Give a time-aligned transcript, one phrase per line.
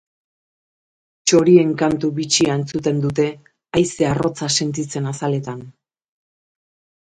[1.31, 3.27] Txorien kantu bitxia entzuten dute,
[3.81, 5.63] haize arrotza sentitzen azaletan.